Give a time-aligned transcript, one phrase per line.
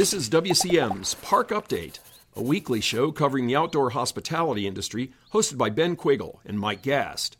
[0.00, 1.98] This is WCM's Park Update,
[2.34, 7.36] a weekly show covering the outdoor hospitality industry, hosted by Ben Quiggle and Mike Gast.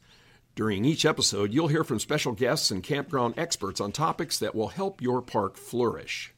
[0.54, 4.68] During each episode, you'll hear from special guests and campground experts on topics that will
[4.68, 6.34] help your park flourish.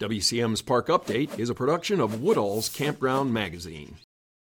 [0.00, 3.98] WCM's Park Update is a production of Woodall's Campground Magazine.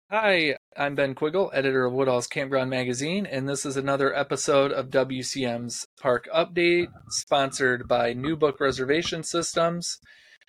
[0.09, 4.89] Hi, I'm Ben Quiggle, editor of Woodall's Campground Magazine, and this is another episode of
[4.89, 9.99] WCM's Park Update, sponsored by Newbook Reservation Systems.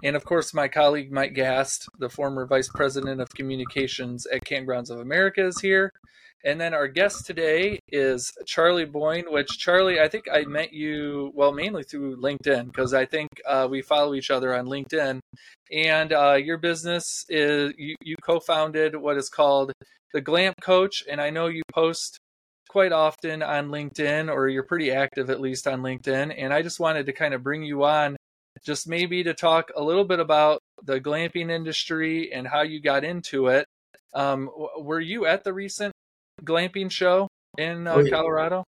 [0.05, 4.91] And of course, my colleague Mike Gast, the former vice president of communications at Kampgrounds
[4.91, 5.91] of America, is here.
[6.45, 11.33] And then our guest today is Charlie Boyne, which Charlie, I think I met you,
[11.35, 15.19] well, mainly through LinkedIn, because I think uh, we follow each other on LinkedIn.
[15.73, 19.73] And uh, your business is, you, you co founded what is called
[20.15, 21.03] the Glamp Coach.
[21.11, 22.19] And I know you post
[22.69, 26.33] quite often on LinkedIn, or you're pretty active at least on LinkedIn.
[26.39, 28.17] And I just wanted to kind of bring you on
[28.65, 33.05] just maybe to talk a little bit about the glamping industry and how you got
[33.05, 33.67] into it.
[34.15, 35.93] Um, were you at the recent
[36.43, 38.11] glamping show in uh, oh, yeah.
[38.11, 38.65] Colorado?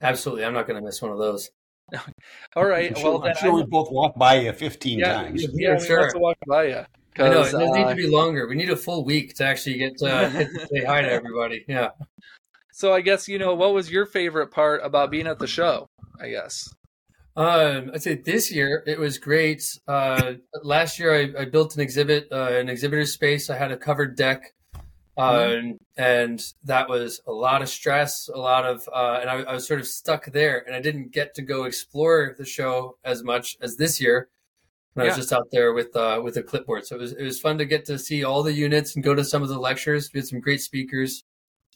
[0.00, 0.44] Absolutely.
[0.44, 1.50] I'm not going to miss one of those.
[2.56, 2.96] All right.
[2.96, 5.46] I'm well, I'm sure we both walked by you 15 yeah, times.
[5.52, 6.10] Yeah, we sure.
[6.10, 6.84] to walk by you.
[7.18, 8.48] I know it does uh, need to be longer.
[8.48, 11.64] We need a full week to actually get to, get to say hi to everybody.
[11.68, 11.90] Yeah.
[12.72, 15.86] So I guess you know what was your favorite part about being at the show?
[16.18, 16.72] I guess.
[17.34, 19.78] Um, I'd say this year it was great.
[19.88, 23.48] Uh, last year I, I built an exhibit, uh, an exhibitor space.
[23.48, 24.52] I had a covered deck
[25.18, 25.70] mm-hmm.
[25.70, 29.52] Um, and that was a lot of stress, a lot of, uh, and I, I,
[29.54, 33.22] was sort of stuck there, and I didn't get to go explore the show as
[33.22, 34.28] much as this year.
[34.96, 37.40] I was just out there with uh, with a clipboard, so it was it was
[37.40, 40.10] fun to get to see all the units and go to some of the lectures.
[40.12, 41.24] We had some great speakers,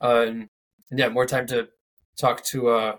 [0.02, 0.50] um,
[0.90, 1.68] and yeah, more time to
[2.18, 2.96] talk to uh,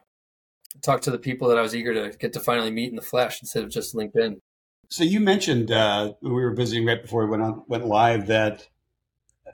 [0.82, 3.02] talk to the people that I was eager to get to finally meet in the
[3.02, 4.42] flesh instead of just LinkedIn.
[4.90, 8.68] So you mentioned uh, we were visiting right before we went on went live that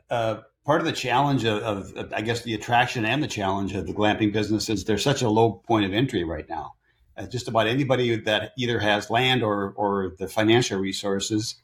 [0.09, 1.63] uh, part of the challenge of,
[1.95, 5.21] of, I guess, the attraction and the challenge of the glamping business is there's such
[5.21, 6.73] a low point of entry right now.
[7.17, 11.55] Uh, just about anybody that either has land or or the financial resources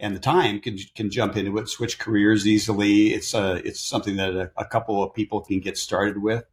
[0.00, 3.14] and the time can can jump into it, switch careers easily.
[3.14, 6.44] It's uh, it's something that a, a couple of people can get started with.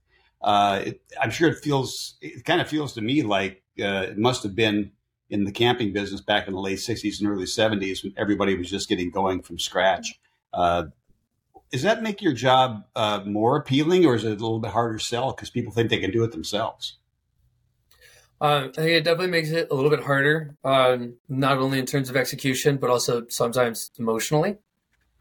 [0.45, 4.17] Uh, it, I'm sure it feels it kind of feels to me like uh, it
[4.17, 4.91] must have been
[5.31, 8.69] in the camping business back in the late 60s and early 70s when everybody was
[8.69, 10.19] just getting going from scratch.
[10.53, 10.83] Uh,
[11.71, 14.99] does that make your job uh, more appealing, or is it a little bit harder
[14.99, 16.97] to sell because people think they can do it themselves?
[18.39, 21.87] Uh, I think it definitely makes it a little bit harder, um, not only in
[21.87, 24.57] terms of execution, but also sometimes emotionally.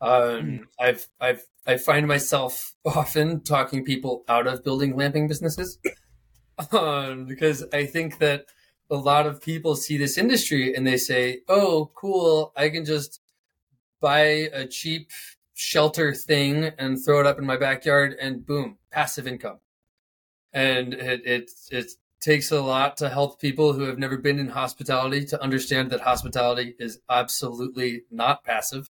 [0.03, 0.57] Um, hmm.
[0.79, 5.79] I've I've I find myself often talking people out of building glamping businesses
[6.73, 8.47] um, because I think that
[8.91, 12.53] a lot of people see this industry and they say, "Oh, cool!
[12.57, 13.21] I can just
[14.01, 15.11] buy a cheap
[15.55, 19.59] shelter thing and throw it up in my backyard and boom, passive income.
[20.53, 24.49] And it, it, it takes a lot to help people who have never been in
[24.49, 28.91] hospitality to understand that hospitality is absolutely not passive.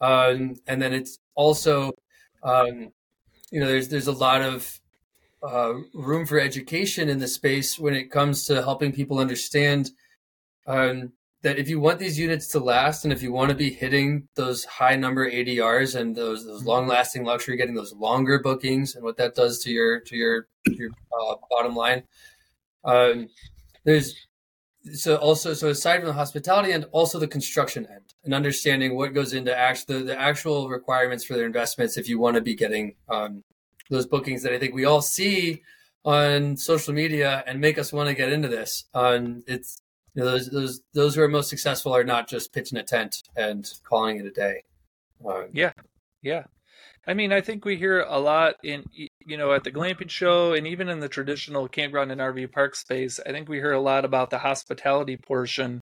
[0.00, 1.92] Um, and then it's also,
[2.42, 2.92] um,
[3.50, 4.80] you know, there's, there's a lot of
[5.42, 9.90] uh, room for education in the space when it comes to helping people understand
[10.66, 11.12] um,
[11.42, 14.28] that if you want these units to last and if you want to be hitting
[14.34, 16.68] those high number ADRs and those those mm-hmm.
[16.68, 20.48] long lasting luxury, getting those longer bookings and what that does to your to your
[20.66, 22.02] your uh, bottom line,
[22.84, 23.28] um,
[23.84, 24.14] there's
[24.94, 29.14] so also so aside from the hospitality end, also the construction end and understanding what
[29.14, 32.54] goes into act the, the actual requirements for their investments if you want to be
[32.54, 33.44] getting um,
[33.90, 35.62] those bookings that I think we all see
[36.04, 38.84] on social media and make us want to get into this.
[38.94, 39.82] Um, it's
[40.14, 43.22] you know, those those those who are most successful are not just pitching a tent
[43.36, 44.64] and calling it a day.
[45.26, 45.72] Um, yeah,
[46.22, 46.44] yeah.
[47.06, 48.84] I mean, I think we hear a lot in
[49.26, 52.74] you know at the glamping show and even in the traditional campground and RV park
[52.76, 53.20] space.
[53.24, 55.80] I think we hear a lot about the hospitality portion.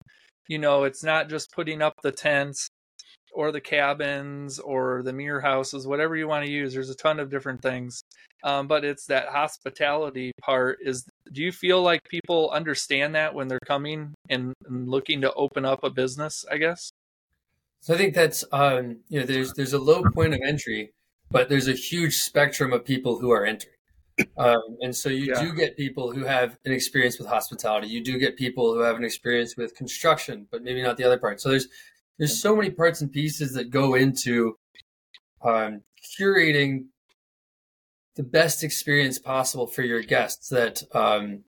[0.48, 2.68] You know, it's not just putting up the tents
[3.32, 6.74] or the cabins or the mirror houses, whatever you want to use.
[6.74, 8.02] There's a ton of different things,
[8.42, 10.78] um, but it's that hospitality part.
[10.82, 15.32] Is do you feel like people understand that when they're coming and, and looking to
[15.34, 16.44] open up a business?
[16.50, 16.90] I guess.
[17.80, 20.92] So I think that's um, you know there's there's a low point of entry,
[21.30, 23.74] but there's a huge spectrum of people who are entering.
[24.36, 25.40] Um, and so you yeah.
[25.40, 27.86] do get people who have an experience with hospitality.
[27.86, 31.18] You do get people who have an experience with construction, but maybe not the other
[31.18, 31.40] part.
[31.40, 31.68] So there's
[32.18, 34.58] there's so many parts and pieces that go into
[35.42, 35.80] um,
[36.20, 36.86] curating
[38.16, 41.44] the best experience possible for your guests that um,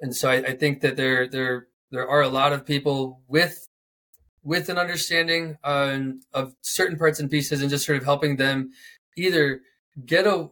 [0.00, 3.65] and so I, I, think that there there there are a lot of people with
[4.46, 8.70] with an understanding um, of certain parts and pieces and just sort of helping them
[9.16, 9.60] either
[10.06, 10.48] get a,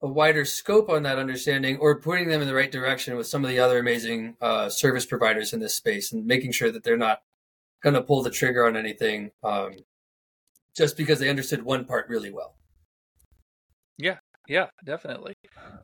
[0.00, 3.44] a wider scope on that understanding or putting them in the right direction with some
[3.44, 6.96] of the other amazing uh, service providers in this space and making sure that they're
[6.96, 7.22] not
[7.82, 9.72] going to pull the trigger on anything um,
[10.76, 12.54] just because they understood one part really well.
[13.98, 14.18] Yeah,
[14.48, 15.34] yeah, definitely.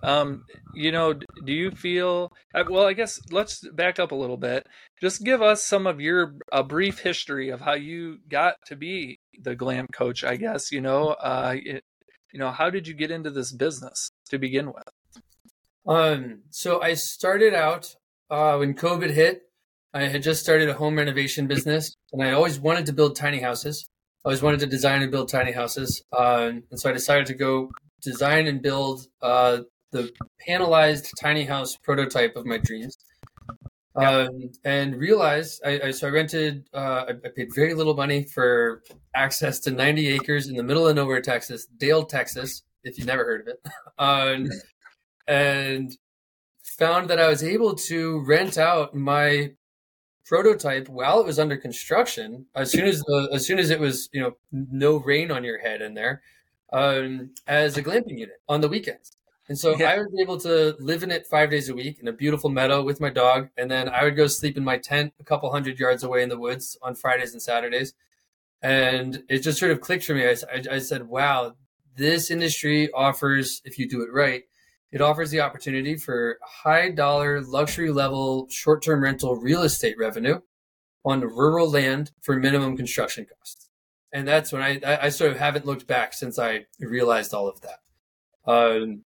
[0.02, 2.86] Um, you know, do you feel uh, well?
[2.86, 4.66] I guess let's back up a little bit.
[5.00, 9.18] Just give us some of your a brief history of how you got to be
[9.40, 10.24] the Glamp Coach.
[10.24, 11.84] I guess you know, uh, it,
[12.32, 15.22] you know, how did you get into this business to begin with?
[15.86, 17.94] Um, so I started out
[18.28, 19.42] uh, when COVID hit.
[19.92, 23.40] I had just started a home renovation business, and I always wanted to build tiny
[23.40, 23.88] houses.
[24.24, 27.34] I always wanted to design and build tiny houses, uh, and so I decided to
[27.34, 27.70] go
[28.02, 29.58] design and build uh,
[29.92, 30.10] the
[30.48, 32.96] panelized tiny house prototype of my dreams.
[33.96, 38.22] Um, and realized I, I, so I rented uh, I, I, paid very little money
[38.22, 38.82] for
[39.16, 43.24] access to 90 acres in the middle of nowhere Texas Dale Texas if you've never
[43.24, 43.60] heard of it.
[43.98, 44.48] Um,
[45.28, 45.94] and
[46.62, 49.50] found that I was able to rent out my
[50.24, 54.08] prototype while it was under construction as soon as the as soon as it was
[54.12, 56.22] you know no rain on your head in there
[56.72, 59.16] um, as a glamping unit on the weekends.
[59.48, 59.90] And so yeah.
[59.90, 62.84] I was able to live in it five days a week in a beautiful meadow
[62.84, 63.48] with my dog.
[63.56, 66.28] And then I would go sleep in my tent a couple hundred yards away in
[66.28, 67.92] the woods on Fridays and Saturdays.
[68.62, 70.24] And it just sort of clicked for me.
[70.24, 71.56] I, I, I said, wow,
[71.96, 74.44] this industry offers, if you do it right,
[74.92, 80.40] it offers the opportunity for high dollar, luxury level, short term rental real estate revenue
[81.04, 83.69] on rural land for minimum construction costs
[84.12, 87.48] and that's when I, I, I sort of haven't looked back since I realized all
[87.48, 87.80] of that.
[88.50, 89.04] Um,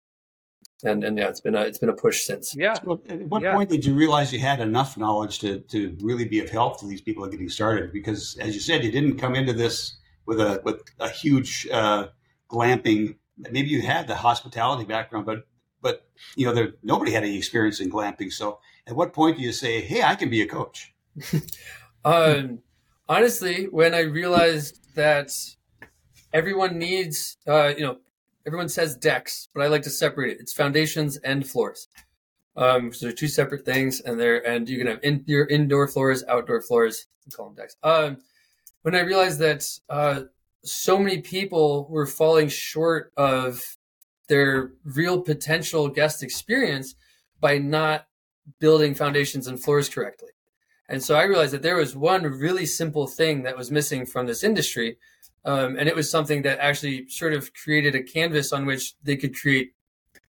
[0.82, 2.54] and and yeah, it's been a it's been a push since.
[2.54, 2.74] Yeah.
[2.74, 3.54] So at what yeah.
[3.54, 6.86] point did you realize you had enough knowledge to to really be of help to
[6.86, 7.92] these people getting started?
[7.92, 9.96] Because as you said, you didn't come into this
[10.26, 12.08] with a with a huge uh,
[12.50, 13.16] glamping.
[13.38, 15.46] Maybe you had the hospitality background, but
[15.80, 18.32] but you know, there nobody had any experience in glamping.
[18.32, 20.94] So, at what point do you say, "Hey, I can be a coach"?
[22.04, 22.58] um,
[23.08, 25.30] honestly, when I realized that
[26.32, 27.98] everyone needs, uh, you know,
[28.46, 30.40] everyone says decks, but I like to separate it.
[30.40, 31.88] It's foundations and floors.
[32.56, 35.88] Um, so they're two separate things, and they're and you can have in, your indoor
[35.88, 37.06] floors, outdoor floors.
[37.34, 37.76] Call them decks.
[37.82, 38.18] Um,
[38.82, 40.22] when I realized that uh,
[40.62, 43.62] so many people were falling short of
[44.28, 46.94] their real potential guest experience
[47.40, 48.06] by not
[48.60, 50.30] building foundations and floors correctly.
[50.88, 54.26] And so I realized that there was one really simple thing that was missing from
[54.26, 54.98] this industry.
[55.44, 59.16] Um, and it was something that actually sort of created a canvas on which they
[59.16, 59.72] could create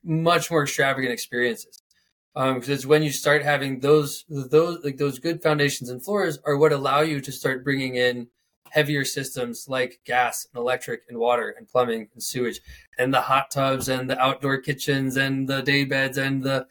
[0.03, 1.83] much more extravagant experiences.
[2.35, 6.37] Because um, it's when you start having those those like those good foundations and floors
[6.45, 8.27] are what allow you to start bringing in
[8.71, 12.61] heavier systems like gas and electric and water and plumbing and sewage
[12.99, 16.67] and the hot tubs and the outdoor kitchens and the day beds and the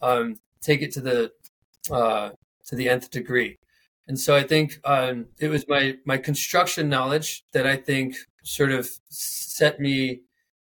[0.00, 1.32] um, take it to the
[1.90, 2.30] uh,
[2.70, 3.58] to the nth degree.
[4.08, 8.72] And so I think um, it was my my construction knowledge that I think sort
[8.72, 10.22] of set me,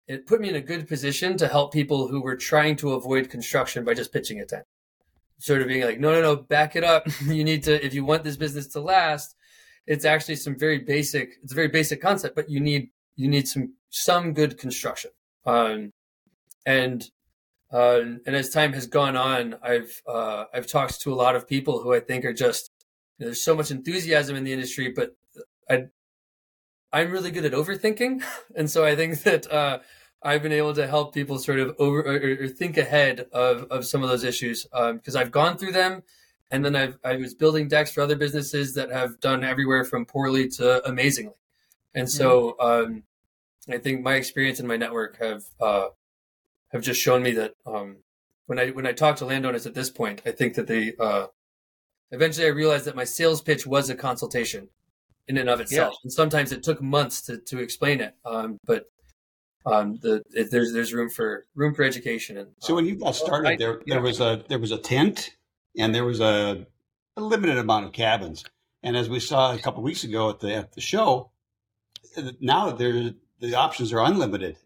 [0.07, 3.29] it put me in a good position to help people who were trying to avoid
[3.29, 4.63] construction by just pitching a tent.
[5.37, 7.05] Sort of being like, no, no, no, back it up.
[7.25, 9.35] you need to, if you want this business to last,
[9.85, 13.47] it's actually some very basic, it's a very basic concept, but you need you need
[13.47, 15.11] some some good construction.
[15.45, 15.91] Um,
[16.65, 17.03] and
[17.75, 21.45] uh, and as time has gone on, I've uh, I've talked to a lot of
[21.45, 22.71] people who I think are just
[23.17, 25.17] you know, there's so much enthusiasm in the industry, but
[25.69, 25.87] I
[26.93, 28.23] I'm really good at overthinking,
[28.55, 29.79] and so I think that uh,
[30.23, 33.85] I've been able to help people sort of over or, or think ahead of of
[33.85, 36.03] some of those issues because um, I've gone through them,
[36.49, 40.05] and then I've I was building decks for other businesses that have done everywhere from
[40.05, 41.41] poorly to amazingly,
[41.93, 42.93] and so mm-hmm.
[42.93, 43.03] um,
[43.69, 45.87] I think my experience and my network have uh,
[46.75, 47.97] have just shown me that um,
[48.47, 51.27] when I when I talk to landowners at this point, I think that they uh,
[52.11, 54.69] eventually I realized that my sales pitch was a consultation
[55.27, 55.99] in and of itself, yeah.
[56.03, 58.15] and sometimes it took months to to explain it.
[58.25, 58.85] Um, but
[59.65, 62.37] um, the it, there's there's room for room for education.
[62.37, 65.31] And so when you got started, I, there there was a there was a tent,
[65.77, 66.67] and there was a,
[67.15, 68.43] a limited amount of cabins.
[68.83, 71.31] And as we saw a couple weeks ago at the at the show,
[72.41, 74.57] now there the options are unlimited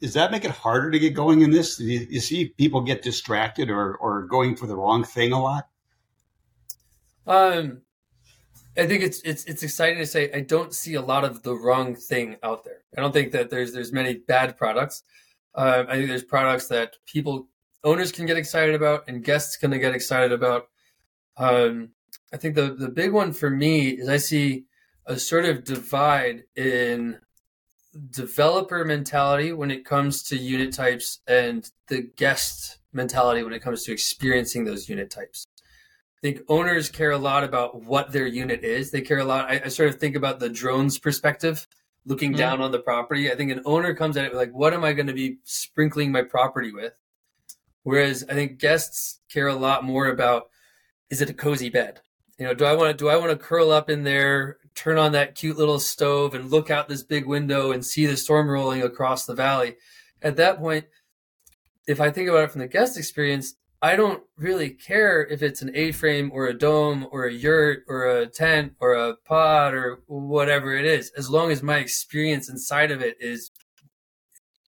[0.00, 1.78] does that make it harder to get going in this?
[1.78, 5.68] You, you, see people get distracted or, or going for the wrong thing a lot?
[7.26, 7.82] Um,
[8.76, 11.54] I think it's it's it's exciting to say I don't see a lot of the
[11.54, 12.82] wrong thing out there.
[12.96, 15.02] I don't think that there's there's many bad products.
[15.54, 17.48] Uh, I think there's products that people
[17.84, 20.68] owners can get excited about and guests can get excited about.
[21.36, 21.90] Um,
[22.32, 24.64] I think the the big one for me is I see
[25.04, 27.18] a sort of divide in
[28.10, 33.84] developer mentality when it comes to unit types and the guest mentality when it comes
[33.84, 35.46] to experiencing those unit types.
[35.58, 38.90] I think owners care a lot about what their unit is.
[38.90, 39.50] They care a lot.
[39.50, 41.66] I, I sort of think about the drone's perspective,
[42.04, 42.38] looking mm-hmm.
[42.38, 43.30] down on the property.
[43.30, 46.12] I think an owner comes at it like, what am I going to be sprinkling
[46.12, 46.92] my property with?
[47.82, 50.50] Whereas I think guests care a lot more about,
[51.08, 52.00] is it a cozy bed?
[52.38, 54.98] You know, do I want to do I want to curl up in there, turn
[54.98, 58.48] on that cute little stove, and look out this big window and see the storm
[58.48, 59.76] rolling across the valley?
[60.22, 60.86] At that point,
[61.86, 65.62] if I think about it from the guest experience, I don't really care if it's
[65.62, 70.00] an A-frame or a dome or a yurt or a tent or a pod or
[70.06, 73.50] whatever it is, as long as my experience inside of it is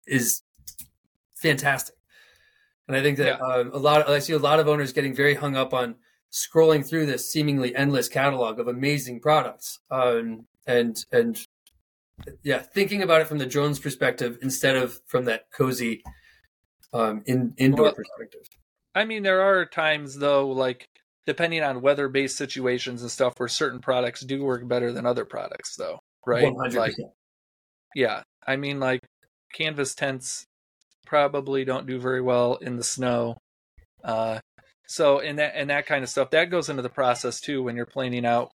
[0.06, 0.42] is
[1.36, 1.94] fantastic.
[2.86, 3.46] And I think that yeah.
[3.46, 5.96] um, a lot, of, I see a lot of owners getting very hung up on
[6.32, 11.38] scrolling through this seemingly endless catalog of amazing products, um, and and
[12.42, 16.02] yeah, thinking about it from the drone's perspective instead of from that cozy
[16.92, 18.42] um, in indoor well, perspective.
[18.94, 20.88] I mean, there are times though, like
[21.26, 25.76] depending on weather-based situations and stuff, where certain products do work better than other products,
[25.76, 26.52] though, right?
[26.52, 26.74] 100%.
[26.74, 26.94] Like,
[27.94, 29.00] yeah, I mean, like
[29.52, 30.46] canvas tents
[31.06, 33.36] probably don't do very well in the snow.
[34.02, 34.40] Uh,
[34.88, 37.76] so, and that and that kind of stuff that goes into the process too when
[37.76, 38.52] you're planning out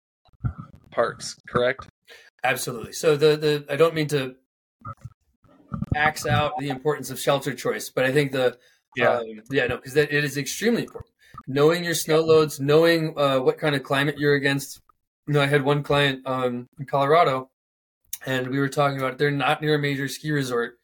[0.93, 1.89] parks, correct?
[2.45, 2.93] Absolutely.
[2.93, 4.37] So the the I don't mean to
[5.97, 8.57] axe out the importance of shelter choice, but I think the
[8.97, 11.13] yeah um, yeah no because it is extremely important.
[11.49, 14.81] Knowing your snow loads, knowing uh, what kind of climate you're against.
[15.27, 17.51] You know, I had one client um, in Colorado,
[18.25, 20.79] and we were talking about they're not near a major ski resort,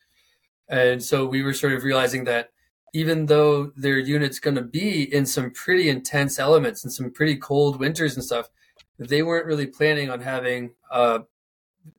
[0.69, 2.51] and so we were sort of realizing that
[2.97, 7.37] even though their unit's going to be in some pretty intense elements and some pretty
[7.37, 8.49] cold winters and stuff,
[8.99, 11.21] they weren't really planning on having uh,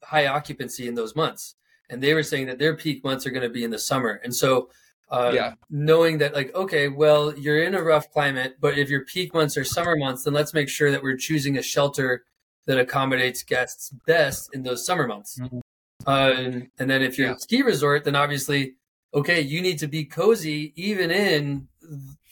[0.04, 1.56] high occupancy in those months
[1.90, 4.20] and they were saying that their peak months are going to be in the summer.
[4.24, 4.70] And so,
[5.10, 5.54] uh, yeah.
[5.70, 9.58] knowing that, like, okay, well, you're in a rough climate, but if your peak months
[9.58, 12.26] are summer months, then let's make sure that we're choosing a shelter
[12.66, 15.40] that accommodates guests best in those summer months.
[15.40, 15.60] Mm-hmm.
[16.06, 17.36] Uh, and then if you're yeah.
[17.36, 18.76] a ski resort, then obviously,
[19.18, 21.68] okay, you need to be cozy even in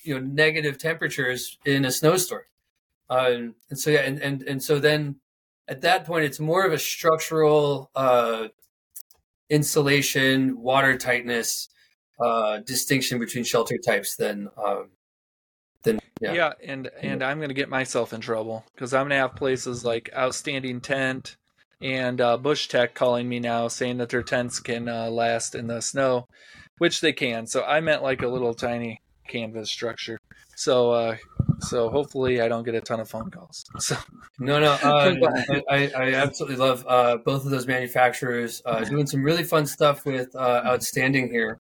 [0.03, 2.43] you know negative temperatures in a snowstorm.
[3.09, 3.31] Uh,
[3.69, 5.17] and so yeah, and, and and so then
[5.67, 8.47] at that point, it's more of a structural uh,
[9.49, 11.69] insulation, water tightness
[12.19, 14.89] uh, distinction between shelter types than um,
[15.83, 16.33] than yeah.
[16.33, 19.35] yeah and and I'm going to get myself in trouble because I'm going to have
[19.35, 21.35] places like Outstanding Tent
[21.81, 25.81] and uh, Bushtec calling me now saying that their tents can uh, last in the
[25.81, 26.27] snow,
[26.77, 27.47] which they can.
[27.47, 30.19] So I meant like a little tiny canvas structure.
[30.55, 31.17] So uh,
[31.59, 33.65] so hopefully I don't get a ton of phone calls.
[33.79, 33.95] So
[34.39, 35.15] no, no, uh,
[35.69, 40.05] I, I absolutely love uh, both of those manufacturers uh, doing some really fun stuff
[40.05, 41.59] with uh, Outstanding here.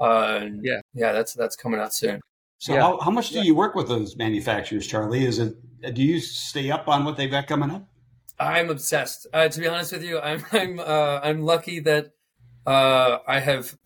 [0.00, 2.20] Uh, yeah, yeah, that's that's coming out soon.
[2.58, 2.80] So yeah.
[2.82, 5.24] how, how much do you work with those manufacturers, Charlie?
[5.24, 5.54] Is it
[5.94, 7.86] do you stay up on what they've got coming up?
[8.38, 9.26] I'm obsessed.
[9.32, 12.12] Uh, to be honest with you, I'm I'm I'm lucky that
[12.66, 13.76] I have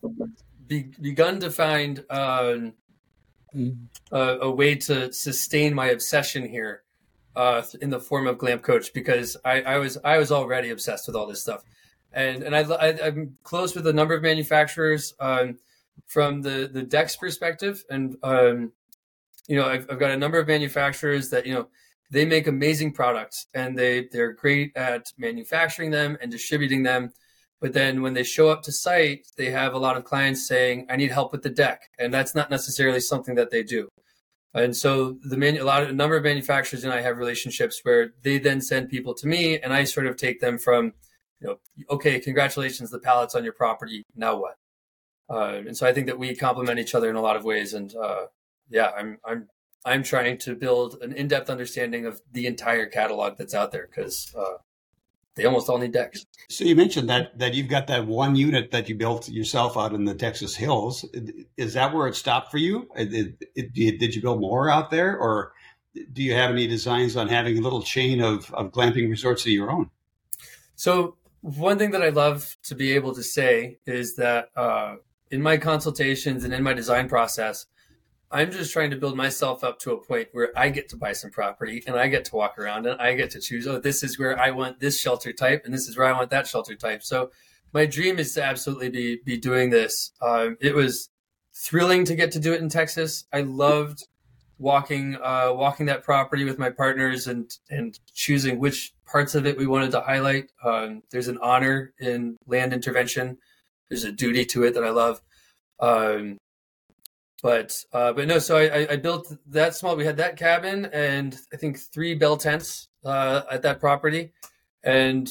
[0.67, 2.71] be, begun to find a,
[4.11, 6.83] a, way to sustain my obsession here
[7.35, 11.07] uh, in the form of Glamp Coach because I, I, was I was already obsessed
[11.07, 11.63] with all this stuff,
[12.11, 12.61] and and I
[13.05, 15.57] am close with a number of manufacturers um,
[16.05, 18.71] from the the decks perspective, and um,
[19.47, 21.67] you know I've, I've got a number of manufacturers that you know
[22.09, 27.11] they make amazing products and they they're great at manufacturing them and distributing them
[27.59, 30.85] but then when they show up to site, they have a lot of clients saying,
[30.89, 31.89] I need help with the deck.
[31.97, 33.89] And that's not necessarily something that they do.
[34.53, 38.13] And so the a lot of a number of manufacturers and I have relationships where
[38.23, 40.93] they then send people to me and I sort of take them from,
[41.39, 41.57] you know,
[41.89, 44.03] okay, congratulations, the pallet's on your property.
[44.15, 44.55] Now what?
[45.29, 47.73] Uh, and so I think that we complement each other in a lot of ways.
[47.73, 48.27] And uh,
[48.69, 49.47] yeah, I'm I'm
[49.85, 54.33] I'm trying to build an in-depth understanding of the entire catalog that's out there because
[54.37, 54.57] uh,
[55.37, 56.25] they almost all need decks.
[56.49, 59.93] So you mentioned that that you've got that one unit that you built yourself out
[59.93, 61.05] in the Texas hills.
[61.55, 62.89] Is that where it stopped for you?
[62.95, 65.53] Did, did you build more out there, or
[66.11, 69.51] do you have any designs on having a little chain of, of glamping resorts of
[69.51, 69.89] your own?
[70.75, 74.95] So one thing that I love to be able to say is that uh,
[75.31, 77.65] in my consultations and in my design process,
[78.29, 81.13] I'm just trying to build myself up to a point where I get to buy
[81.13, 84.03] some property and I get to walk around and I get to choose, oh, this
[84.03, 86.75] is where I want this shelter type and this is where I want that shelter
[86.75, 87.03] type.
[87.03, 87.31] So
[87.73, 90.11] my dream is to absolutely be be doing this.
[90.21, 91.09] Um, it was
[91.53, 93.25] thrilling to get to do it in Texas.
[93.31, 94.05] I loved
[94.59, 99.57] walking uh, walking that property with my partners and and choosing which parts of it
[99.57, 100.51] we wanted to highlight.
[100.63, 103.37] Um, there's an honor in land intervention.
[103.89, 105.21] There's a duty to it that I love.
[105.79, 106.37] Um,
[107.43, 109.95] but uh, but no, so I, I built that small.
[109.95, 114.33] We had that cabin and I think three bell tents uh, at that property.
[114.83, 115.29] And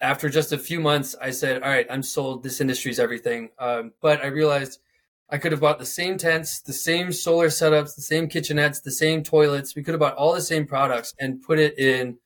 [0.00, 2.42] after just a few months, I said, "All right, I'm sold.
[2.42, 4.80] This industry is everything." Um, but I realized
[5.30, 8.90] I could have bought the same tents, the same solar setups, the same kitchenettes, the
[8.90, 9.74] same toilets.
[9.74, 12.18] We could have bought all the same products and put it in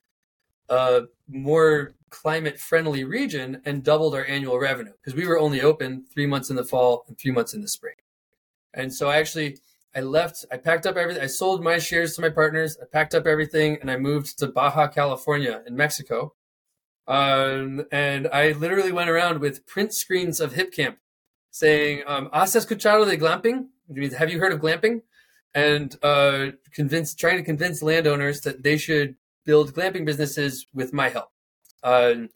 [0.67, 6.03] a more climate friendly region and doubled our annual revenue because we were only open
[6.13, 7.95] three months in the fall and three months in the spring.
[8.77, 9.57] And so I actually
[9.97, 11.23] I left, I packed up everything.
[11.23, 12.77] I sold my shares to my partners.
[12.79, 16.35] I packed up everything and I moved to Baja California in Mexico.
[17.07, 20.97] Um, and I literally went around with print screens of Hipcamp
[21.49, 23.69] saying, um, ¿Has escuchado de glamping?
[24.17, 25.01] Have you heard of glamping?
[25.55, 29.15] And uh, trying to convince landowners that they should
[29.45, 31.31] build glamping businesses with my help.
[31.81, 32.29] Um,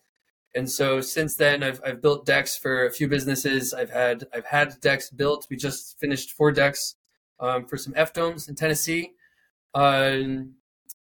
[0.53, 3.74] and so since then, I've, I've built decks for a few businesses.
[3.74, 5.48] I've had I've had decks built.
[5.50, 6.96] We just finished four decks
[7.39, 9.13] um, for some F domes in Tennessee.
[9.74, 10.55] Um,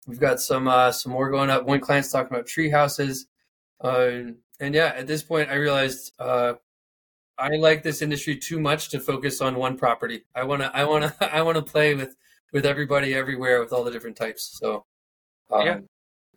[0.06, 1.64] we've got some uh, some more going up.
[1.64, 3.26] One client's talking about tree houses.
[3.80, 6.54] Um, and yeah, at this point, I realized uh,
[7.38, 10.24] I like this industry too much to focus on one property.
[10.34, 12.16] I wanna, I wanna, I wanna play with
[12.52, 14.58] with everybody everywhere with all the different types.
[14.60, 14.86] So,
[15.52, 15.78] um, yeah,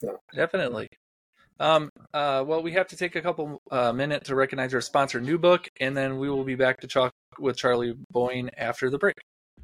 [0.01, 0.89] yeah, definitely.
[1.59, 5.19] Um, uh, well, we have to take a couple uh, minutes to recognize our sponsor,
[5.19, 9.15] Newbook, and then we will be back to talk with Charlie Boyne after the break.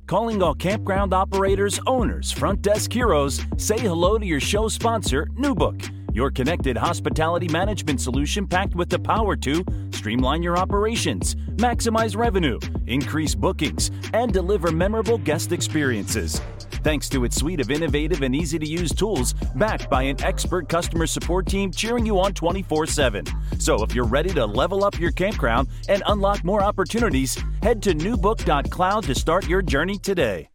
[0.07, 5.89] Calling all campground operators, owners, front desk heroes, say hello to your show sponsor, Newbook
[6.15, 12.57] your connected hospitality management solution packed with the power to streamline your operations, maximize revenue,
[12.87, 16.39] increase bookings, and deliver memorable guest experiences.
[16.85, 20.69] Thanks to its suite of innovative and easy to use tools, backed by an expert
[20.69, 23.25] customer support team cheering you on 24 7.
[23.59, 27.93] So if you're ready to level up your campground and unlock more opportunities, head to
[27.93, 30.47] newbook.cloud to start your journey today.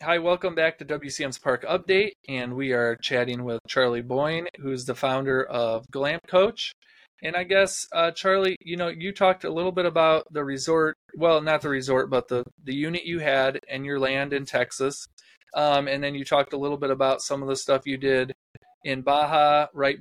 [0.00, 4.84] Hi, welcome back to WCM's Park Update, and we are chatting with Charlie Boyne, who's
[4.84, 6.72] the founder of Glamp Coach.
[7.20, 10.94] And I guess, uh, Charlie, you know, you talked a little bit about the resort,
[11.16, 15.08] well, not the resort, but the, the unit you had and your land in Texas.
[15.52, 18.32] Um, and then you talked a little bit about some of the stuff you did
[18.84, 19.98] in Baja right,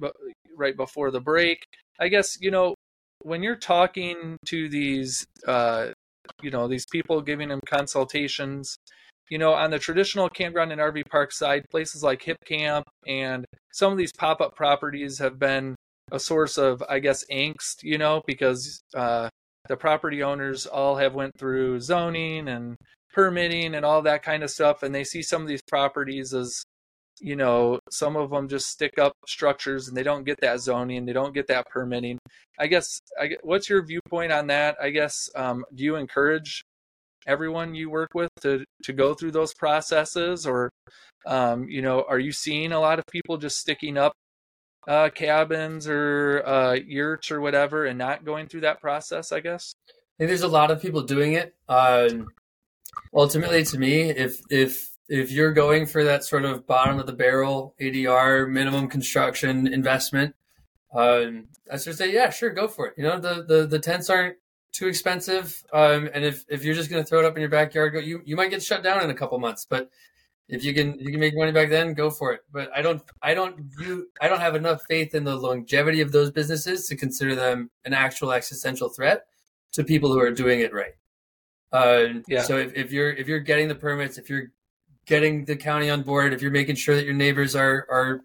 [0.56, 1.66] right before the break.
[2.00, 2.76] I guess, you know,
[3.24, 5.88] when you're talking to these, uh,
[6.44, 8.78] you know, these people giving them consultations,
[9.30, 13.92] you know, on the traditional campground and RV park side, places like Hipcamp and some
[13.92, 15.76] of these pop up properties have been
[16.12, 19.30] a source of, I guess, angst, you know, because uh,
[19.68, 22.76] the property owners all have went through zoning and
[23.14, 26.64] permitting and all that kind of stuff, and they see some of these properties as,
[27.20, 31.06] you know, some of them just stick up structures and they don't get that zoning,
[31.06, 32.18] they don't get that permitting.
[32.60, 34.78] I guess, I, what's your viewpoint on that?
[34.82, 36.64] I guess, um, do you encourage
[37.28, 40.72] everyone you work with to to go through those processes or
[41.26, 44.14] um, you know are you seeing a lot of people just sticking up
[44.88, 49.74] uh, cabins or uh, yurts or whatever and not going through that process i guess
[49.90, 52.28] i think there's a lot of people doing it um,
[53.14, 57.14] ultimately to me if if if you're going for that sort of bottom of the
[57.14, 60.34] barrel adr minimum construction investment
[60.94, 62.94] um, I sort say, yeah, sure, go for it.
[62.98, 64.38] You know, the, the, the tents aren't
[64.74, 65.64] too expensive.
[65.74, 68.00] Um, and if, if you're just going to throw it up in your backyard, go,
[68.00, 69.90] you, you might get shut down in a couple months, but
[70.50, 72.42] if you can, you can make money back then, go for it.
[72.52, 76.12] But I don't, I don't view, I don't have enough faith in the longevity of
[76.12, 79.26] those businesses to consider them an actual existential threat
[79.74, 80.94] to people who are doing it right.
[81.72, 82.44] Uh, yeah.
[82.44, 84.52] So if, if you're, if you're getting the permits, if you're
[85.06, 88.22] getting the county on board, if you're making sure that your neighbors are, are,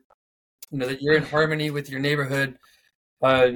[0.70, 2.56] you know, that you're in harmony with your neighborhood,
[3.20, 3.50] uh,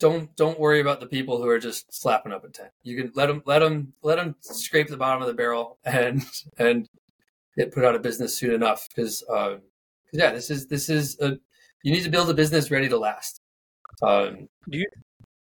[0.00, 2.70] don't don't worry about the people who are just slapping up a tent.
[2.82, 6.24] You can let them let them let them scrape the bottom of the barrel and
[6.58, 6.88] and
[7.56, 9.56] get put out of business soon enough because uh,
[10.12, 11.38] yeah, this is this is a
[11.82, 13.40] you need to build a business ready to last.
[14.02, 14.86] Um, do you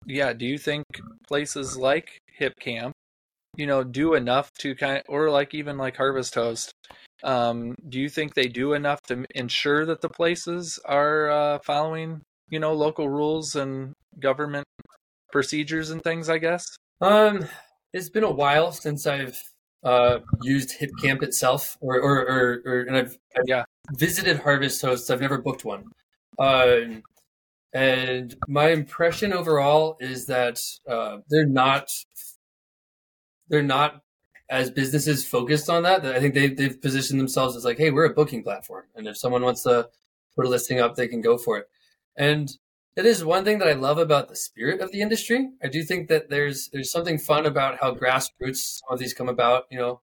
[0.06, 0.32] yeah?
[0.32, 0.84] Do you think
[1.26, 2.92] places like Hipcamp,
[3.56, 6.72] you know, do enough to kind of, or like even like Harvest Host?
[7.22, 12.22] Um, do you think they do enough to ensure that the places are uh, following
[12.50, 14.66] you know local rules and government
[15.32, 16.76] procedures and things i guess?
[17.00, 17.46] Um
[17.92, 19.40] it's been a while since i've
[19.84, 23.64] uh used hipcamp itself or or or, or and I've, I've, yeah.
[23.96, 25.08] visited harvest hosts.
[25.08, 25.84] I've never booked one.
[26.38, 27.02] Um
[27.72, 31.90] and my impression overall is that uh they're not
[33.48, 34.02] they're not
[34.50, 38.06] as businesses focused on that, I think they they've positioned themselves as like, hey, we're
[38.06, 39.88] a booking platform, and if someone wants to
[40.34, 41.66] put a listing up, they can go for it.
[42.16, 42.50] And
[42.98, 45.50] it is one thing that I love about the spirit of the industry.
[45.62, 49.28] I do think that there's there's something fun about how grassroots some of these come
[49.28, 49.66] about.
[49.70, 50.00] You know,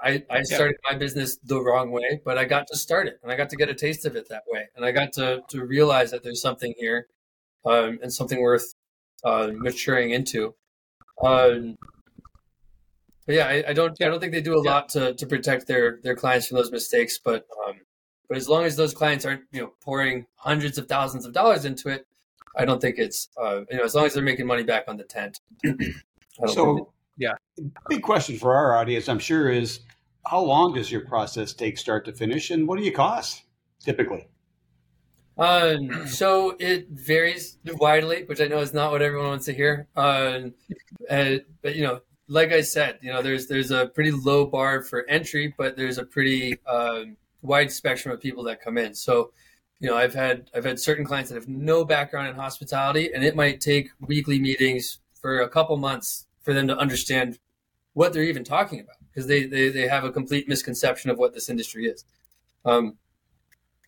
[0.00, 0.92] I, I started yeah.
[0.92, 3.56] my business the wrong way, but I got to start it and I got to
[3.56, 4.68] get a taste of it that way.
[4.74, 7.08] And I got to, to realize that there's something here
[7.66, 8.74] um, and something worth
[9.24, 10.54] uh, maturing into.
[11.22, 11.76] Um,
[13.26, 14.06] but yeah, I, I don't yeah.
[14.06, 14.70] I don't think they do a yeah.
[14.70, 17.18] lot to, to protect their, their clients from those mistakes.
[17.22, 17.74] But um,
[18.26, 21.66] but as long as those clients aren't you know pouring hundreds of thousands of dollars
[21.66, 22.06] into it,
[22.56, 24.96] I don't think it's uh, you know as long as they're making money back on
[24.96, 25.40] the tent.
[26.46, 27.34] so yeah,
[27.88, 29.80] big question for our audience, I'm sure, is
[30.26, 33.44] how long does your process take start to finish, and what do you cost
[33.80, 34.28] typically?
[35.38, 39.86] Um, so it varies widely, which I know is not what everyone wants to hear.
[39.94, 40.54] Um,
[41.08, 44.82] and, but you know, like I said, you know, there's there's a pretty low bar
[44.82, 48.94] for entry, but there's a pretty um, wide spectrum of people that come in.
[48.94, 49.32] So,
[49.80, 53.24] you know, I've had I've had certain clients that have no background in hospitality, and
[53.24, 57.38] it might take weekly meetings for a couple months for them to understand
[57.92, 61.34] what they're even talking about because they, they they have a complete misconception of what
[61.34, 62.04] this industry is.
[62.64, 62.98] Um,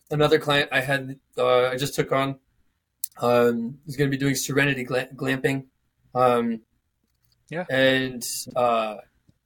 [0.09, 2.39] another client I had uh, I just took on
[3.21, 5.65] um, is going to be doing Serenity glamping.
[6.13, 6.61] Um,
[7.49, 7.65] yeah.
[7.69, 8.25] And
[8.55, 8.97] uh,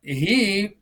[0.02, 0.78] he,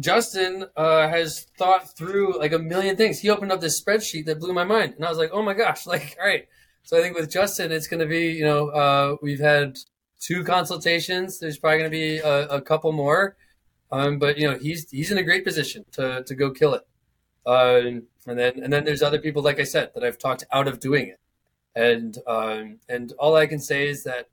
[0.00, 3.20] Justin, uh, has thought through like a million things.
[3.20, 4.94] He opened up this spreadsheet that blew my mind.
[4.94, 6.46] And I was like, oh my gosh, like, all right.
[6.84, 9.78] So I think with Justin, it's going to be, you know, uh, we've had
[10.20, 11.38] two consultations.
[11.38, 13.36] There's probably going to be a, a, couple more.
[13.92, 16.86] Um, but you know, he's, he's in a great position to, to go kill it.
[17.46, 20.66] Um, and then, and then there's other people, like I said, that I've talked out
[20.66, 21.20] of doing it.
[21.74, 24.28] And, um, and all I can say is that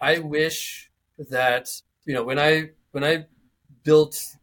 [0.00, 0.90] I wish
[1.28, 1.68] that
[2.06, 3.26] you know when I when I
[3.84, 4.36] built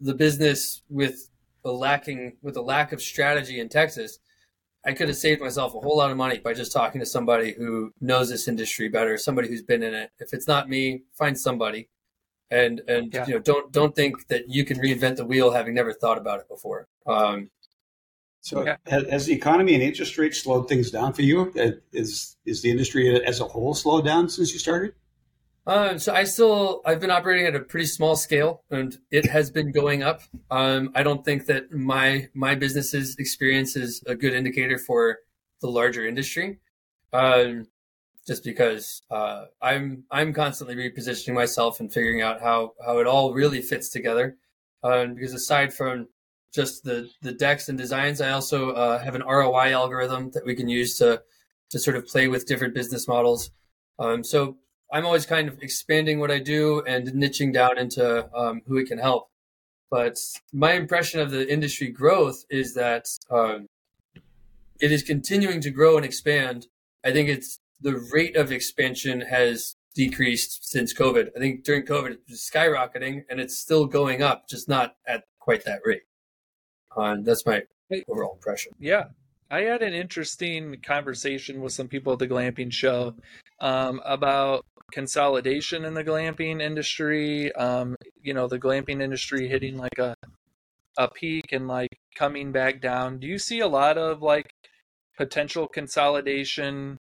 [0.00, 1.28] the business with
[1.64, 4.18] a lacking with a lack of strategy in Texas,
[4.84, 7.52] I could have saved myself a whole lot of money by just talking to somebody
[7.52, 10.10] who knows this industry better, somebody who's been in it.
[10.18, 11.88] If it's not me, find somebody.
[12.50, 13.26] And and yeah.
[13.26, 16.40] you know, don't don't think that you can reinvent the wheel having never thought about
[16.40, 16.88] it before.
[17.06, 17.50] Um,
[18.40, 18.76] so yeah.
[18.86, 21.52] has the economy and interest rates slowed things down for you?
[21.58, 24.94] Uh, is is the industry as a whole slowed down since you started?
[25.68, 29.50] Um, so I still I've been operating at a pretty small scale, and it has
[29.50, 30.22] been going up.
[30.50, 35.18] Um, I don't think that my my business's experience is a good indicator for
[35.60, 36.58] the larger industry,
[37.12, 37.66] um,
[38.26, 43.34] just because uh, I'm I'm constantly repositioning myself and figuring out how how it all
[43.34, 44.38] really fits together.
[44.82, 46.08] Um, because aside from
[46.54, 50.54] just the the decks and designs, I also uh, have an ROI algorithm that we
[50.54, 51.22] can use to
[51.68, 53.50] to sort of play with different business models.
[53.98, 54.56] Um, so
[54.92, 58.88] I'm always kind of expanding what I do and niching down into um, who it
[58.88, 59.28] can help.
[59.90, 60.16] But
[60.52, 63.66] my impression of the industry growth is that um,
[64.80, 66.66] it is continuing to grow and expand.
[67.04, 71.30] I think it's the rate of expansion has decreased since COVID.
[71.36, 75.24] I think during COVID it was skyrocketing and it's still going up, just not at
[75.38, 76.02] quite that rate.
[76.96, 77.62] Uh, that's my
[78.08, 78.72] overall impression.
[78.78, 79.04] Yeah,
[79.50, 83.14] I had an interesting conversation with some people at the glamping show
[83.60, 87.52] um, about consolidation in the glamping industry.
[87.54, 90.14] Um, you know, the glamping industry hitting like a
[90.96, 93.18] a peak and like coming back down.
[93.18, 94.50] Do you see a lot of like
[95.16, 96.98] potential consolidation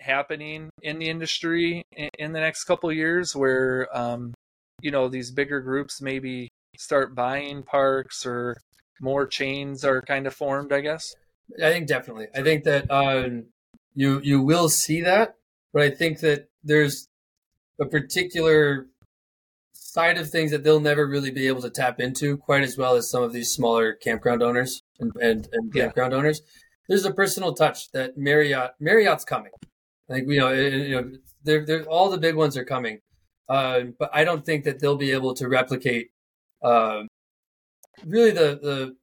[0.00, 4.34] happening in the industry in, in the next couple years, where um,
[4.80, 8.56] you know these bigger groups maybe start buying parks or
[9.00, 10.72] more chains are kind of formed?
[10.72, 11.14] I guess.
[11.62, 12.28] I think definitely.
[12.34, 13.46] I think that um,
[13.94, 15.36] you you will see that,
[15.72, 17.06] but I think that there's
[17.80, 18.86] a particular
[19.72, 22.94] side of things that they'll never really be able to tap into quite as well
[22.94, 25.84] as some of these smaller campground owners and, and, and yeah.
[25.84, 26.42] campground owners.
[26.88, 29.52] There's a personal touch that Marriott Marriott's coming.
[30.08, 31.10] I think you know you know
[31.44, 33.00] they're, they're, all the big ones are coming,
[33.48, 36.10] uh, but I don't think that they'll be able to replicate
[36.62, 37.02] uh,
[38.04, 38.96] really the the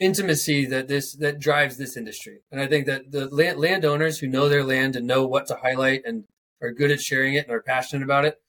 [0.00, 2.40] intimacy that this that drives this industry.
[2.50, 5.56] And I think that the land, landowners who know their land and know what to
[5.62, 6.24] highlight and
[6.62, 8.40] are good at sharing it and are passionate about it,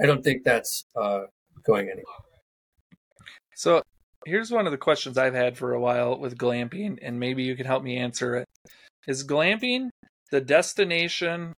[0.00, 1.22] I don't think that's uh,
[1.64, 2.04] going anywhere.
[3.54, 3.82] So
[4.26, 7.56] here's one of the questions I've had for a while with glamping, and maybe you
[7.56, 8.46] can help me answer it.
[9.06, 9.88] Is glamping
[10.30, 11.54] the destination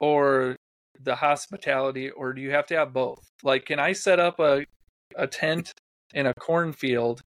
[0.00, 0.56] or
[1.00, 3.20] the hospitality, or do you have to have both?
[3.42, 4.64] Like, can I set up a
[5.16, 5.72] a tent
[6.14, 7.20] in a cornfield,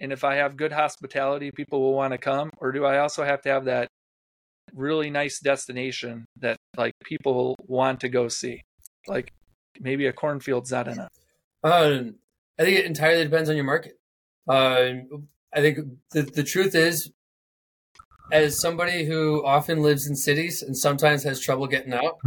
[0.00, 3.24] and if I have good hospitality, people will want to come, or do I also
[3.24, 3.88] have to have that
[4.74, 8.62] really nice destination that like people want to go see.
[9.06, 9.32] Like
[9.80, 11.10] maybe a cornfield's not enough.
[11.62, 12.16] Um,
[12.58, 13.98] I think it entirely depends on your market.
[14.48, 14.90] Uh,
[15.54, 15.78] I think
[16.12, 17.10] the, the truth is,
[18.32, 22.18] as somebody who often lives in cities and sometimes has trouble getting out,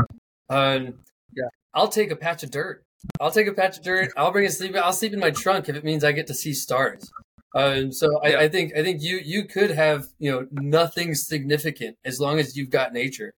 [0.50, 0.94] um,
[1.34, 2.84] yeah, I'll take a patch of dirt.
[3.20, 4.12] I'll take a patch of dirt.
[4.18, 4.76] I'll bring a sleep.
[4.76, 7.10] I'll sleep in my trunk if it means I get to see stars.
[7.56, 11.98] Um, so I, I, think I think you you could have you know nothing significant
[12.06, 13.34] as long as you've got nature.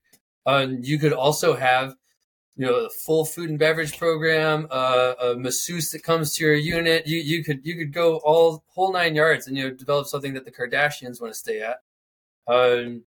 [0.46, 1.96] Um, you could also have
[2.58, 6.56] you know, the full food and beverage program, uh, a masseuse that comes to your
[6.56, 7.08] unit.
[7.08, 10.34] You you could you could go all whole nine yards and you know develop something
[10.34, 11.78] that the Kardashians want to stay at.
[12.48, 13.04] Um,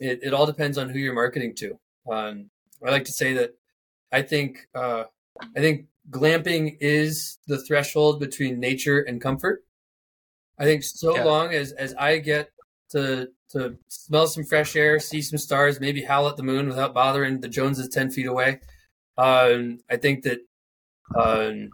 [0.00, 1.78] it it all depends on who you're marketing to.
[2.10, 2.50] Um,
[2.84, 3.54] I like to say that
[4.10, 5.04] I think uh,
[5.56, 9.64] I think glamping is the threshold between nature and comfort.
[10.60, 11.24] I think so yeah.
[11.24, 12.50] long as as I get
[12.90, 16.94] to to smell some fresh air, see some stars, maybe howl at the moon without
[16.94, 18.60] bothering the Joneses ten feet away.
[19.16, 20.40] Um, I think that
[21.18, 21.70] um,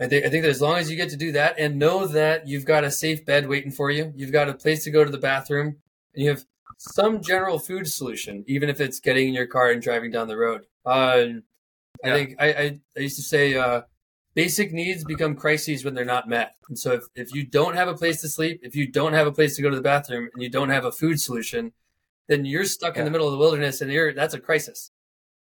[0.00, 2.06] I think I think that as long as you get to do that and know
[2.08, 5.04] that you've got a safe bed waiting for you, you've got a place to go
[5.04, 5.76] to the bathroom,
[6.14, 6.44] and you have
[6.78, 10.36] some general food solution, even if it's getting in your car and driving down the
[10.36, 10.62] road.
[10.84, 11.44] Um,
[12.04, 12.14] I yeah.
[12.14, 13.82] think I, I, I, used to say uh,
[14.34, 16.54] basic needs become crises when they're not met.
[16.68, 19.26] And so if, if you don't have a place to sleep, if you don't have
[19.26, 21.72] a place to go to the bathroom, and you don't have a food solution,
[22.28, 23.00] then you're stuck yeah.
[23.00, 24.90] in the middle of the wilderness, and you're that's a crisis.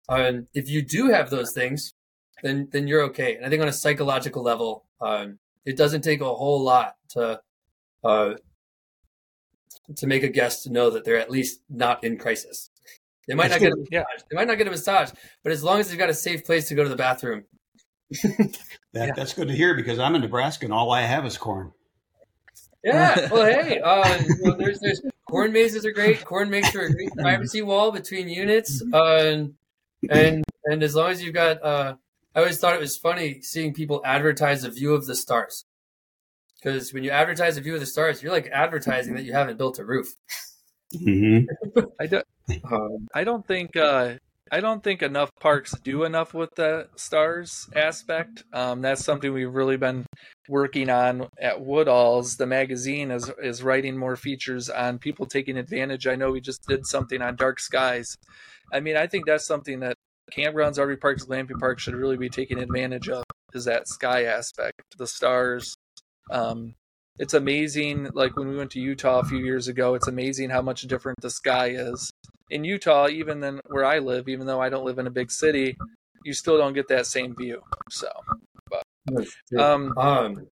[0.09, 1.95] And if you do have those things,
[2.43, 3.37] then then you're okay.
[3.37, 7.41] And I think on a psychological level, um, it doesn't take a whole lot to
[8.03, 8.35] uh,
[9.97, 12.71] to make a guest know that they're at least not in crisis.
[13.29, 13.89] They might not get a massage.
[13.93, 14.05] Yeah.
[14.31, 15.11] They might not get a massage,
[15.45, 17.45] but as long as they've got a safe place to go to the bathroom.
[18.23, 18.59] that,
[18.93, 19.13] yeah.
[19.15, 21.73] That's good to hear because I'm in Nebraska and all I have is corn.
[22.83, 23.29] Yeah.
[23.31, 24.23] Well, hey, uh,
[24.57, 26.25] there's, there's corn mazes are great.
[26.25, 28.83] Corn makes for a great privacy wall between units.
[28.93, 29.47] Uh,
[30.09, 31.95] and and as long as you've got, uh,
[32.35, 35.67] I always thought it was funny seeing people advertise a view of the stars,
[36.57, 39.59] because when you advertise a view of the stars, you're like advertising that you haven't
[39.59, 40.15] built a roof.
[40.95, 41.81] Mm-hmm.
[42.01, 42.27] I don't.
[42.69, 43.77] Um, I don't think.
[43.77, 44.15] Uh,
[44.53, 48.43] I don't think enough parks do enough with the stars aspect.
[48.53, 50.07] Um, that's something we've really been
[50.49, 52.37] working on at Woodall's.
[52.37, 56.09] The magazine is is writing more features on people taking advantage.
[56.09, 58.17] I know we just did something on dark skies.
[58.73, 59.95] I mean, I think that's something that
[60.37, 63.23] campgrounds, RV parks, glamping parks should really be taking advantage of.
[63.55, 65.77] Is that sky aspect, the stars?
[66.31, 66.75] Um,
[67.19, 68.09] it's amazing.
[68.15, 71.21] Like when we went to Utah a few years ago, it's amazing how much different
[71.21, 72.11] the sky is
[72.51, 74.29] in Utah, even than where I live.
[74.29, 75.77] Even though I don't live in a big city,
[76.25, 77.63] you still don't get that same view.
[77.91, 78.09] So,
[78.69, 78.83] but
[79.59, 80.47] um, um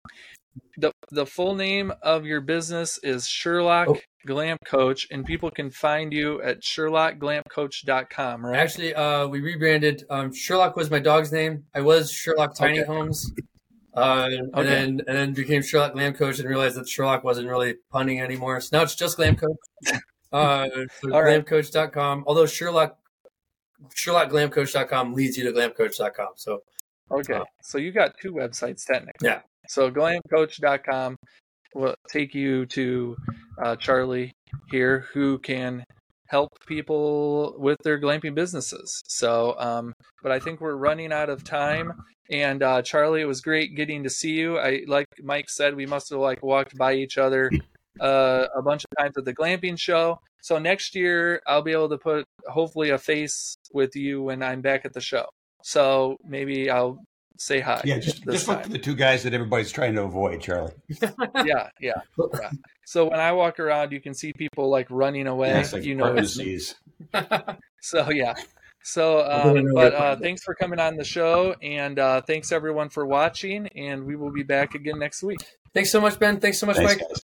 [0.77, 3.99] the the full name of your business is Sherlock oh.
[4.27, 8.59] Glamp Coach, and people can find you at SherlockGlampCoach.com, right?
[8.59, 10.05] Actually, uh, we rebranded.
[10.11, 11.65] Um, Sherlock was my dog's name.
[11.75, 12.87] I was Sherlock Tiny okay.
[12.87, 13.33] Homes.
[13.95, 14.65] Uh, and okay.
[14.65, 18.61] then and then became Sherlock Glamp Coach and realized that Sherlock wasn't really punning anymore.
[18.61, 20.01] So now it's just Glamp Coach.
[20.33, 20.69] Uh,
[21.03, 22.25] glampcoach.com.
[22.27, 22.99] Although Sherlock
[23.95, 26.29] SherlockGlampCoach.com leads you to GlampCoach.com.
[26.37, 26.63] So
[27.11, 29.29] okay, uh, so you got two websites technically.
[29.29, 29.41] Yeah.
[29.69, 31.17] So glampcoach.com
[31.75, 33.17] will take you to
[33.63, 34.33] uh, Charlie
[34.71, 35.85] here, who can
[36.27, 39.03] help people with their glamping businesses.
[39.07, 41.93] So, um, but I think we're running out of time.
[42.31, 44.59] And uh, Charlie, it was great getting to see you.
[44.59, 47.51] I like Mike said, we must have like walked by each other
[48.01, 50.21] uh, a bunch of times at the glamping show.
[50.41, 54.61] So next year I'll be able to put hopefully a face with you when I'm
[54.61, 55.27] back at the show.
[55.63, 56.99] So maybe I'll
[57.39, 57.81] say hi.
[57.85, 60.73] Yeah, just just look for the two guys that everybody's trying to avoid, Charlie.
[61.01, 62.51] yeah, yeah, yeah.
[62.85, 65.51] So when I walk around, you can see people like running away.
[65.51, 66.75] Yeah, like you know, disease.
[67.81, 68.35] so yeah.
[68.85, 73.05] So, um, but uh, thanks for coming on the show, and uh, thanks everyone for
[73.05, 73.67] watching.
[73.77, 75.41] And we will be back again next week.
[75.75, 76.41] Thanks so much, Ben.
[76.41, 77.09] Thanks so much, thanks, Mike.
[77.09, 77.25] Guys.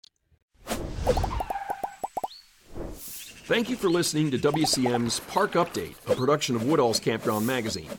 [3.52, 7.90] Thank you for listening to WCM's Park Update, a production of Woodall's Campground Magazine.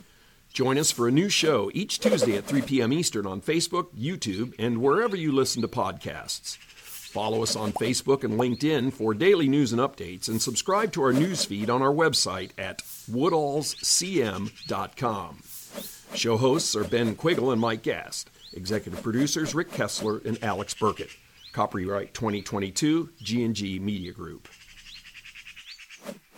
[0.51, 2.91] Join us for a new show each Tuesday at 3 p.m.
[2.91, 6.57] Eastern on Facebook, YouTube, and wherever you listen to podcasts.
[6.57, 11.13] Follow us on Facebook and LinkedIn for daily news and updates, and subscribe to our
[11.13, 12.79] news feed on our website at
[13.11, 15.43] woodallscm.com.
[16.15, 18.31] Show hosts are Ben Quiggle and Mike Gast.
[18.55, 21.11] Executive producers Rick Kessler and Alex Burkett.
[21.53, 24.49] Copyright 2022 G&G Media Group.